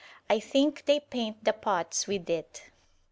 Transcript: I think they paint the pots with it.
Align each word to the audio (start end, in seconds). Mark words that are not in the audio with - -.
I 0.31 0.39
think 0.39 0.85
they 0.85 0.99
paint 0.99 1.43
the 1.43 1.53
pots 1.53 2.07
with 2.07 2.27
it. 2.27 2.71